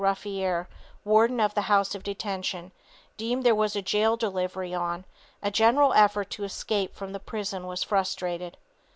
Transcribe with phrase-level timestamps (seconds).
[0.01, 0.67] Ruffier,
[1.05, 2.71] warden of the House of Detention,
[3.19, 5.05] dreamed there was a jail delivery on,
[5.43, 8.57] a general effort to escape from the prison was frustrated.